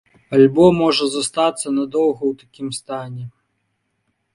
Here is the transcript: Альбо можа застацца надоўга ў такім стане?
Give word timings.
Альбо 0.37 0.65
можа 0.81 1.05
застацца 1.17 1.67
надоўга 1.77 2.21
ў 2.31 2.43
такім 2.43 2.67
стане? 2.83 3.23